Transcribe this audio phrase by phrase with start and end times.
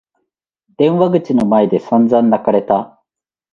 [0.79, 2.99] 電話口の前で散々泣かれた。